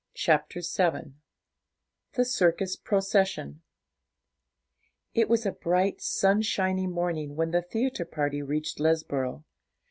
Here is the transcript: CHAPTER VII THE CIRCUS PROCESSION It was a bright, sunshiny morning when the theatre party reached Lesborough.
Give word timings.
CHAPTER 0.15 0.61
VII 0.61 1.13
THE 2.13 2.25
CIRCUS 2.25 2.75
PROCESSION 2.75 3.61
It 5.13 5.29
was 5.29 5.45
a 5.45 5.51
bright, 5.51 6.01
sunshiny 6.01 6.87
morning 6.87 7.35
when 7.35 7.51
the 7.51 7.61
theatre 7.61 8.05
party 8.05 8.41
reached 8.41 8.79
Lesborough. 8.79 9.43